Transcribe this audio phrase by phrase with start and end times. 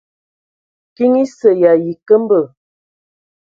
[0.95, 2.39] Kiŋ esə y ayi nkəmbə.